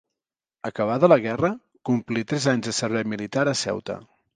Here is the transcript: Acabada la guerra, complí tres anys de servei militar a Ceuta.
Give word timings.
Acabada 0.69 1.09
la 1.13 1.19
guerra, 1.27 1.53
complí 1.91 2.27
tres 2.33 2.51
anys 2.57 2.67
de 2.71 2.77
servei 2.83 3.11
militar 3.15 3.51
a 3.51 3.59
Ceuta. 3.67 4.05